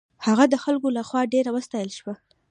هغه 0.25 0.45
د 0.49 0.55
خلکو 0.63 0.87
له 0.97 1.01
خوا 1.07 1.21
ډېر 1.33 1.45
وستایل 1.55 1.91
شو. 1.99 2.11